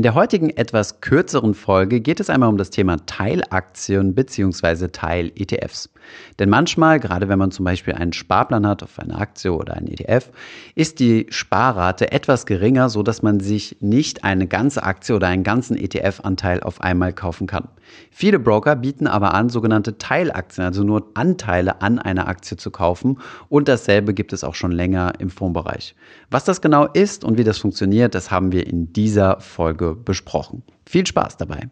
In 0.00 0.02
der 0.02 0.14
heutigen 0.14 0.48
etwas 0.48 1.02
kürzeren 1.02 1.52
Folge 1.52 2.00
geht 2.00 2.20
es 2.20 2.30
einmal 2.30 2.48
um 2.48 2.56
das 2.56 2.70
Thema 2.70 3.04
Teilaktien 3.04 4.14
bzw. 4.14 4.88
Teil-ETFs. 4.88 5.90
Denn 6.38 6.48
manchmal, 6.48 7.00
gerade 7.00 7.28
wenn 7.28 7.38
man 7.38 7.50
zum 7.50 7.66
Beispiel 7.66 7.94
einen 7.94 8.14
Sparplan 8.14 8.66
hat 8.66 8.82
auf 8.82 8.98
eine 8.98 9.16
Aktie 9.16 9.52
oder 9.52 9.74
einen 9.74 9.88
ETF, 9.88 10.30
ist 10.74 11.00
die 11.00 11.26
Sparrate 11.28 12.12
etwas 12.12 12.46
geringer, 12.46 12.88
sodass 12.88 13.22
man 13.22 13.40
sich 13.40 13.76
nicht 13.80 14.24
eine 14.24 14.46
ganze 14.46 14.82
Aktie 14.82 15.14
oder 15.14 15.28
einen 15.28 15.44
ganzen 15.44 15.76
ETF-Anteil 15.76 16.62
auf 16.62 16.80
einmal 16.80 17.12
kaufen 17.12 17.46
kann. 17.46 17.68
Viele 18.10 18.38
Broker 18.38 18.76
bieten 18.76 19.06
aber 19.06 19.34
an, 19.34 19.48
sogenannte 19.48 19.98
Teilaktien, 19.98 20.64
also 20.64 20.84
nur 20.84 21.10
Anteile 21.14 21.82
an 21.82 21.98
einer 21.98 22.28
Aktie 22.28 22.56
zu 22.56 22.70
kaufen. 22.70 23.18
Und 23.48 23.68
dasselbe 23.68 24.14
gibt 24.14 24.32
es 24.32 24.44
auch 24.44 24.54
schon 24.54 24.72
länger 24.72 25.12
im 25.18 25.28
Fondsbereich. 25.28 25.94
Was 26.30 26.44
das 26.44 26.60
genau 26.60 26.86
ist 26.86 27.24
und 27.24 27.36
wie 27.36 27.44
das 27.44 27.58
funktioniert, 27.58 28.14
das 28.14 28.30
haben 28.30 28.52
wir 28.52 28.66
in 28.66 28.92
dieser 28.92 29.40
Folge 29.40 29.89
besprochen. 29.94 30.62
Viel 30.86 31.06
Spaß 31.06 31.36
dabei! 31.36 31.68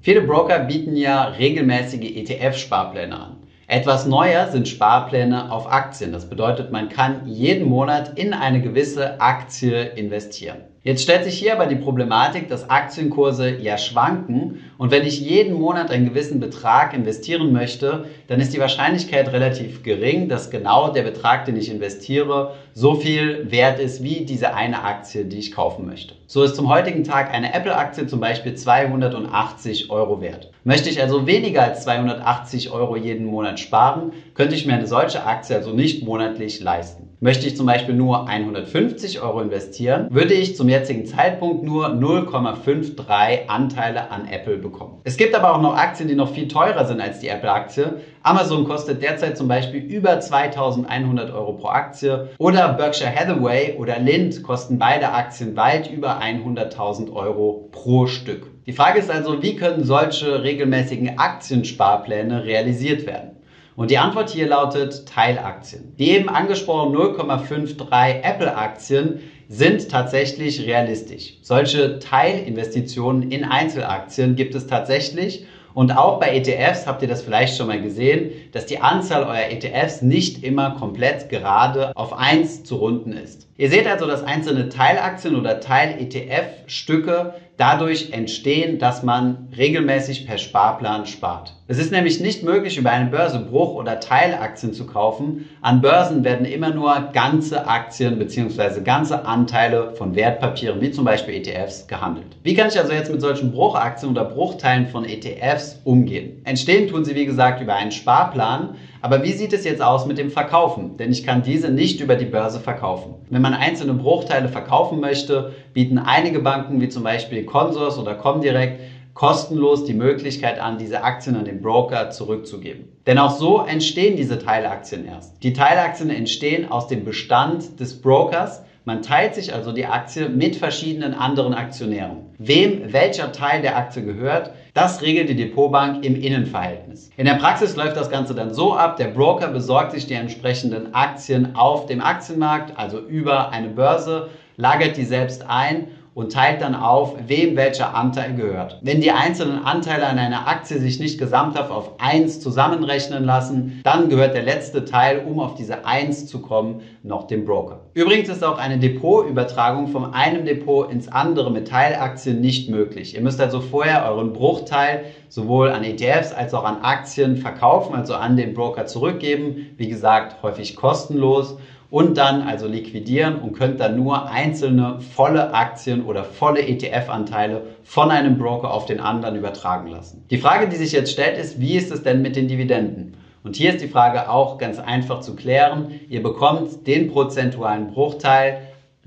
Viele 0.00 0.20
Broker 0.20 0.58
bieten 0.58 0.96
ja 0.96 1.24
regelmäßige 1.28 2.16
ETF-Sparpläne 2.16 3.18
an. 3.18 3.36
Etwas 3.66 4.04
neuer 4.04 4.48
sind 4.48 4.68
Sparpläne 4.68 5.50
auf 5.50 5.72
Aktien. 5.72 6.12
Das 6.12 6.28
bedeutet, 6.28 6.70
man 6.70 6.90
kann 6.90 7.26
jeden 7.26 7.66
Monat 7.66 8.18
in 8.18 8.34
eine 8.34 8.60
gewisse 8.60 9.18
Aktie 9.22 9.82
investieren. 9.82 10.58
Jetzt 10.82 11.02
stellt 11.02 11.24
sich 11.24 11.38
hier 11.38 11.54
aber 11.54 11.64
die 11.64 11.76
Problematik, 11.76 12.48
dass 12.50 12.68
Aktienkurse 12.68 13.56
ja 13.56 13.78
schwanken 13.78 14.58
und 14.78 14.90
wenn 14.90 15.06
ich 15.06 15.20
jeden 15.20 15.54
Monat 15.54 15.90
einen 15.90 16.06
gewissen 16.06 16.40
Betrag 16.40 16.94
investieren 16.94 17.52
möchte, 17.52 18.06
dann 18.26 18.40
ist 18.40 18.52
die 18.52 18.60
Wahrscheinlichkeit 18.60 19.32
relativ 19.32 19.82
gering, 19.82 20.28
dass 20.28 20.50
genau 20.50 20.92
der 20.92 21.02
Betrag, 21.02 21.44
den 21.44 21.56
ich 21.56 21.70
investiere, 21.70 22.54
so 22.72 22.94
viel 22.96 23.50
wert 23.50 23.78
ist 23.78 24.02
wie 24.02 24.24
diese 24.24 24.54
eine 24.54 24.82
Aktie, 24.82 25.24
die 25.24 25.38
ich 25.38 25.52
kaufen 25.52 25.86
möchte. 25.86 26.14
So 26.26 26.42
ist 26.42 26.56
zum 26.56 26.68
heutigen 26.68 27.04
Tag 27.04 27.32
eine 27.32 27.54
Apple-Aktie 27.54 28.06
zum 28.06 28.20
Beispiel 28.20 28.54
280 28.54 29.90
Euro 29.90 30.20
wert. 30.20 30.50
Möchte 30.64 30.88
ich 30.88 31.00
also 31.00 31.26
weniger 31.26 31.62
als 31.62 31.82
280 31.82 32.70
Euro 32.70 32.96
jeden 32.96 33.26
Monat 33.26 33.60
sparen, 33.60 34.12
könnte 34.34 34.54
ich 34.54 34.66
mir 34.66 34.74
eine 34.74 34.86
solche 34.86 35.24
Aktie 35.24 35.54
also 35.54 35.72
nicht 35.72 36.02
monatlich 36.02 36.60
leisten. 36.60 37.03
Möchte 37.20 37.46
ich 37.46 37.56
zum 37.56 37.66
Beispiel 37.66 37.94
nur 37.94 38.28
150 38.28 39.22
Euro 39.22 39.40
investieren, 39.40 40.08
würde 40.10 40.34
ich 40.34 40.56
zum 40.56 40.68
jetzigen 40.68 41.06
Zeitpunkt 41.06 41.62
nur 41.62 41.88
0,53 41.88 43.46
Anteile 43.48 44.10
an 44.10 44.28
Apple 44.28 44.58
bekommen. 44.58 45.00
Es 45.04 45.16
gibt 45.16 45.34
aber 45.34 45.54
auch 45.54 45.60
noch 45.60 45.76
Aktien, 45.76 46.08
die 46.08 46.14
noch 46.14 46.32
viel 46.32 46.48
teurer 46.48 46.84
sind 46.84 47.00
als 47.00 47.20
die 47.20 47.28
Apple-Aktie. 47.28 48.00
Amazon 48.22 48.64
kostet 48.64 49.02
derzeit 49.02 49.36
zum 49.38 49.48
Beispiel 49.48 49.82
über 49.82 50.20
2100 50.20 51.32
Euro 51.32 51.54
pro 51.54 51.68
Aktie 51.68 52.30
oder 52.38 52.72
Berkshire 52.72 53.14
Hathaway 53.14 53.76
oder 53.78 53.98
Lind 53.98 54.42
kosten 54.42 54.78
beide 54.78 55.10
Aktien 55.12 55.56
weit 55.56 55.90
über 55.90 56.20
100.000 56.20 57.12
Euro 57.12 57.68
pro 57.70 58.06
Stück. 58.06 58.46
Die 58.66 58.72
Frage 58.72 58.98
ist 58.98 59.10
also, 59.10 59.42
wie 59.42 59.56
können 59.56 59.84
solche 59.84 60.42
regelmäßigen 60.42 61.18
Aktiensparpläne 61.18 62.44
realisiert 62.44 63.06
werden? 63.06 63.32
Und 63.76 63.90
die 63.90 63.98
Antwort 63.98 64.30
hier 64.30 64.46
lautet 64.46 65.06
Teilaktien. 65.06 65.94
Die 65.98 66.10
eben 66.10 66.28
angesprochenen 66.28 66.96
0,53 66.96 68.22
Apple-Aktien 68.22 69.20
sind 69.48 69.90
tatsächlich 69.90 70.64
realistisch. 70.66 71.34
Solche 71.42 71.98
Teilinvestitionen 71.98 73.30
in 73.30 73.44
Einzelaktien 73.44 74.36
gibt 74.36 74.54
es 74.54 74.66
tatsächlich. 74.66 75.46
Und 75.74 75.96
auch 75.96 76.20
bei 76.20 76.36
ETFs 76.36 76.86
habt 76.86 77.02
ihr 77.02 77.08
das 77.08 77.22
vielleicht 77.22 77.56
schon 77.56 77.66
mal 77.66 77.82
gesehen, 77.82 78.30
dass 78.52 78.66
die 78.66 78.78
Anzahl 78.78 79.24
eurer 79.24 79.50
ETFs 79.50 80.02
nicht 80.02 80.44
immer 80.44 80.76
komplett 80.78 81.28
gerade 81.28 81.96
auf 81.96 82.16
1 82.16 82.62
zu 82.62 82.76
runden 82.76 83.12
ist. 83.12 83.48
Ihr 83.56 83.68
seht 83.70 83.88
also, 83.88 84.06
dass 84.06 84.22
einzelne 84.22 84.68
Teilaktien 84.68 85.34
oder 85.34 85.58
Teil-ETF-Stücke 85.58 87.34
dadurch 87.56 88.12
entstehen, 88.12 88.78
dass 88.78 89.02
man 89.02 89.48
regelmäßig 89.56 90.26
per 90.26 90.38
Sparplan 90.38 91.06
spart. 91.06 91.54
Es 91.66 91.78
ist 91.78 91.92
nämlich 91.92 92.20
nicht 92.20 92.42
möglich, 92.42 92.76
über 92.76 92.90
eine 92.90 93.08
Börse 93.08 93.38
Bruch- 93.38 93.74
oder 93.74 93.98
Teilaktien 93.98 94.74
zu 94.74 94.86
kaufen. 94.86 95.46
An 95.62 95.80
Börsen 95.80 96.22
werden 96.22 96.44
immer 96.44 96.70
nur 96.70 97.08
ganze 97.12 97.66
Aktien 97.66 98.18
bzw. 98.18 98.82
ganze 98.82 99.24
Anteile 99.24 99.94
von 99.94 100.14
Wertpapieren, 100.14 100.82
wie 100.82 100.90
zum 100.90 101.06
Beispiel 101.06 101.34
ETFs, 101.34 101.86
gehandelt. 101.86 102.36
Wie 102.42 102.52
kann 102.52 102.68
ich 102.68 102.78
also 102.78 102.92
jetzt 102.92 103.10
mit 103.10 103.22
solchen 103.22 103.50
Bruchaktien 103.50 104.10
oder 104.10 104.24
Bruchteilen 104.24 104.88
von 104.88 105.06
ETFs 105.06 105.80
umgehen? 105.84 106.42
Entstehen 106.44 106.86
tun 106.86 107.04
sie, 107.04 107.14
wie 107.14 107.24
gesagt, 107.24 107.62
über 107.62 107.74
einen 107.74 107.92
Sparplan. 107.92 108.76
Aber 109.04 109.22
wie 109.22 109.32
sieht 109.32 109.52
es 109.52 109.64
jetzt 109.64 109.82
aus 109.82 110.06
mit 110.06 110.16
dem 110.16 110.30
Verkaufen? 110.30 110.96
Denn 110.96 111.12
ich 111.12 111.26
kann 111.26 111.42
diese 111.42 111.70
nicht 111.70 112.00
über 112.00 112.16
die 112.16 112.24
Börse 112.24 112.58
verkaufen. 112.58 113.16
Wenn 113.28 113.42
man 113.42 113.52
einzelne 113.52 113.92
Bruchteile 113.92 114.48
verkaufen 114.48 114.98
möchte, 114.98 115.52
bieten 115.74 115.98
einige 115.98 116.38
Banken 116.38 116.80
wie 116.80 116.88
zum 116.88 117.02
Beispiel 117.02 117.44
Consors 117.44 117.98
oder 117.98 118.14
Comdirect 118.14 118.80
kostenlos 119.12 119.84
die 119.84 119.92
Möglichkeit 119.92 120.58
an, 120.58 120.78
diese 120.78 121.04
Aktien 121.04 121.36
an 121.36 121.44
den 121.44 121.60
Broker 121.60 122.12
zurückzugeben. 122.12 122.88
Denn 123.06 123.18
auch 123.18 123.36
so 123.36 123.62
entstehen 123.62 124.16
diese 124.16 124.38
Teilaktien 124.38 125.04
erst. 125.04 125.34
Die 125.42 125.52
Teilaktien 125.52 126.08
entstehen 126.08 126.70
aus 126.70 126.86
dem 126.86 127.04
Bestand 127.04 127.78
des 127.80 128.00
Brokers, 128.00 128.62
man 128.84 129.02
teilt 129.02 129.34
sich 129.34 129.54
also 129.54 129.72
die 129.72 129.86
Aktie 129.86 130.28
mit 130.28 130.56
verschiedenen 130.56 131.14
anderen 131.14 131.54
Aktionären. 131.54 132.18
Wem 132.38 132.92
welcher 132.92 133.32
Teil 133.32 133.62
der 133.62 133.76
Aktie 133.76 134.04
gehört, 134.04 134.50
das 134.74 135.00
regelt 135.02 135.28
die 135.28 135.36
Depotbank 135.36 136.04
im 136.04 136.20
Innenverhältnis. 136.20 137.10
In 137.16 137.24
der 137.24 137.34
Praxis 137.34 137.76
läuft 137.76 137.96
das 137.96 138.10
Ganze 138.10 138.34
dann 138.34 138.52
so 138.52 138.74
ab, 138.74 138.96
der 138.96 139.08
Broker 139.08 139.48
besorgt 139.48 139.92
sich 139.92 140.06
die 140.06 140.14
entsprechenden 140.14 140.94
Aktien 140.94 141.56
auf 141.56 141.86
dem 141.86 142.00
Aktienmarkt, 142.00 142.78
also 142.78 142.98
über 142.98 143.50
eine 143.50 143.68
Börse, 143.68 144.28
lagert 144.56 144.96
die 144.96 145.04
selbst 145.04 145.44
ein 145.48 145.88
und 146.14 146.32
teilt 146.32 146.62
dann 146.62 146.74
auf, 146.74 147.14
wem 147.26 147.56
welcher 147.56 147.94
Anteil 147.94 148.34
gehört. 148.34 148.78
Wenn 148.82 149.00
die 149.00 149.10
einzelnen 149.10 149.64
Anteile 149.64 150.06
an 150.06 150.18
einer 150.18 150.46
Aktie 150.46 150.78
sich 150.78 151.00
nicht 151.00 151.18
gesamthaft 151.18 151.70
auf 151.70 151.92
1 151.98 152.40
zusammenrechnen 152.40 153.24
lassen, 153.24 153.80
dann 153.84 154.08
gehört 154.08 154.34
der 154.34 154.42
letzte 154.42 154.84
Teil, 154.84 155.24
um 155.26 155.40
auf 155.40 155.54
diese 155.54 155.84
1 155.84 156.26
zu 156.26 156.40
kommen, 156.40 156.82
noch 157.02 157.26
dem 157.26 157.44
Broker. 157.44 157.80
Übrigens 157.94 158.28
ist 158.28 158.44
auch 158.44 158.58
eine 158.58 158.78
Depotübertragung 158.78 159.88
von 159.88 160.14
einem 160.14 160.44
Depot 160.44 160.90
ins 160.90 161.08
andere 161.08 161.50
mit 161.50 161.68
Teilaktien 161.68 162.40
nicht 162.40 162.70
möglich. 162.70 163.14
Ihr 163.14 163.20
müsst 163.20 163.40
also 163.40 163.60
vorher 163.60 164.04
euren 164.06 164.32
Bruchteil 164.32 165.04
sowohl 165.28 165.70
an 165.70 165.82
ETFs 165.82 166.32
als 166.32 166.54
auch 166.54 166.64
an 166.64 166.82
Aktien 166.82 167.36
verkaufen, 167.36 167.94
also 167.94 168.14
an 168.14 168.36
den 168.36 168.54
Broker 168.54 168.86
zurückgeben. 168.86 169.74
Wie 169.76 169.88
gesagt, 169.88 170.42
häufig 170.42 170.76
kostenlos 170.76 171.56
und 171.94 172.18
dann 172.18 172.42
also 172.42 172.66
liquidieren 172.66 173.36
und 173.36 173.52
könnt 173.52 173.78
dann 173.78 173.94
nur 173.94 174.28
einzelne 174.28 174.98
volle 175.00 175.54
Aktien 175.54 176.04
oder 176.04 176.24
volle 176.24 176.66
ETF-Anteile 176.66 177.62
von 177.84 178.10
einem 178.10 178.36
Broker 178.36 178.74
auf 178.74 178.84
den 178.84 178.98
anderen 178.98 179.36
übertragen 179.36 179.86
lassen. 179.86 180.24
Die 180.28 180.38
Frage, 180.38 180.68
die 180.68 180.74
sich 180.74 180.90
jetzt 180.90 181.12
stellt, 181.12 181.38
ist, 181.38 181.60
wie 181.60 181.76
ist 181.76 181.92
es 181.92 182.02
denn 182.02 182.20
mit 182.20 182.34
den 182.34 182.48
Dividenden? 182.48 183.16
Und 183.44 183.54
hier 183.54 183.70
ist 183.72 183.80
die 183.80 183.86
Frage 183.86 184.28
auch 184.28 184.58
ganz 184.58 184.80
einfach 184.80 185.20
zu 185.20 185.36
klären. 185.36 186.00
Ihr 186.08 186.20
bekommt 186.20 186.84
den 186.88 187.12
prozentualen 187.12 187.92
Bruchteil 187.92 188.58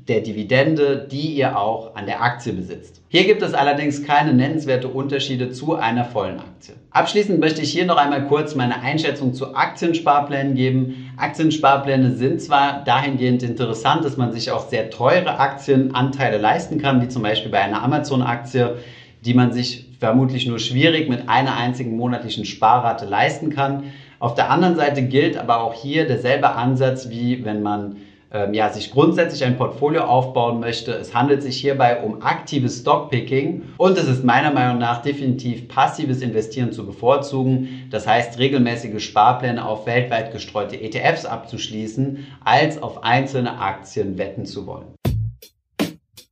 der 0.07 0.21
Dividende, 0.21 1.07
die 1.11 1.33
ihr 1.33 1.59
auch 1.59 1.95
an 1.95 2.05
der 2.05 2.21
Aktie 2.21 2.53
besitzt. 2.53 3.01
Hier 3.09 3.25
gibt 3.25 3.41
es 3.41 3.53
allerdings 3.53 4.03
keine 4.03 4.33
nennenswerte 4.33 4.87
Unterschiede 4.87 5.51
zu 5.51 5.75
einer 5.75 6.05
vollen 6.05 6.39
Aktie. 6.39 6.75
Abschließend 6.91 7.39
möchte 7.39 7.61
ich 7.61 7.71
hier 7.71 7.85
noch 7.85 7.97
einmal 7.97 8.27
kurz 8.27 8.55
meine 8.55 8.79
Einschätzung 8.81 9.33
zu 9.33 9.55
Aktiensparplänen 9.55 10.55
geben. 10.55 11.06
Aktiensparpläne 11.17 12.11
sind 12.11 12.41
zwar 12.41 12.83
dahingehend 12.83 13.41
interessant, 13.41 14.05
dass 14.05 14.17
man 14.17 14.31
sich 14.31 14.51
auch 14.51 14.67
sehr 14.69 14.91
teure 14.91 15.39
Aktienanteile 15.39 16.37
leisten 16.37 16.77
kann, 16.77 17.01
wie 17.01 17.07
zum 17.07 17.23
Beispiel 17.23 17.51
bei 17.51 17.59
einer 17.59 17.83
Amazon-Aktie, 17.83 18.77
die 19.21 19.33
man 19.33 19.51
sich 19.51 19.87
vermutlich 19.99 20.45
nur 20.45 20.59
schwierig 20.59 21.09
mit 21.09 21.27
einer 21.27 21.55
einzigen 21.57 21.97
monatlichen 21.97 22.45
Sparrate 22.45 23.05
leisten 23.05 23.49
kann. 23.49 23.85
Auf 24.19 24.35
der 24.35 24.51
anderen 24.51 24.75
Seite 24.75 25.01
gilt 25.03 25.37
aber 25.37 25.63
auch 25.63 25.73
hier 25.73 26.05
derselbe 26.05 26.51
Ansatz, 26.53 27.09
wie 27.09 27.43
wenn 27.43 27.63
man 27.63 27.97
ähm, 28.31 28.53
ja, 28.53 28.69
sich 28.69 28.91
grundsätzlich 28.91 29.43
ein 29.43 29.57
Portfolio 29.57 30.03
aufbauen 30.03 30.59
möchte. 30.59 30.91
Es 30.91 31.13
handelt 31.13 31.41
sich 31.41 31.57
hierbei 31.57 32.01
um 32.01 32.21
aktives 32.21 32.79
Stockpicking 32.79 33.63
und 33.77 33.97
es 33.97 34.07
ist 34.07 34.23
meiner 34.23 34.51
Meinung 34.51 34.79
nach 34.79 35.01
definitiv 35.01 35.67
passives 35.67 36.21
Investieren 36.21 36.71
zu 36.71 36.85
bevorzugen. 36.85 37.87
Das 37.89 38.05
heißt, 38.05 38.37
regelmäßige 38.39 39.03
Sparpläne 39.03 39.65
auf 39.65 39.85
weltweit 39.85 40.31
gestreute 40.31 40.79
ETFs 40.79 41.25
abzuschließen, 41.25 42.27
als 42.43 42.81
auf 42.81 43.03
einzelne 43.03 43.59
Aktien 43.59 44.17
wetten 44.17 44.45
zu 44.45 44.67
wollen. 44.67 44.96